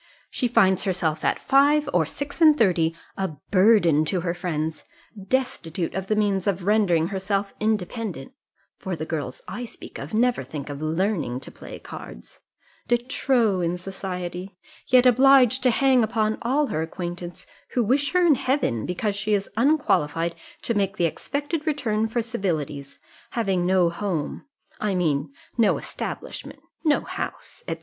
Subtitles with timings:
[0.31, 4.83] She finds herself at five or six and thirty a burden to her friends,
[5.27, 8.31] destitute of the means of rendering herself independent
[8.79, 12.39] (for the girls I speak of never think of learning to play cards),
[12.87, 18.25] de trop in society, yet obliged to hang upon all her acquaintance, who wish her
[18.25, 20.33] in heaven, because she is unqualified
[20.63, 22.97] to make the expected return for civilities,
[23.33, 24.47] having no home,
[24.79, 27.75] I mean no establishment, no house, &c.